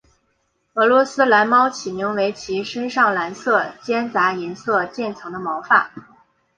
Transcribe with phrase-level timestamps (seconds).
[0.73, 5.91] 俄罗斯蓝猫起名为其身上蓝色间杂银色渐层的毛发。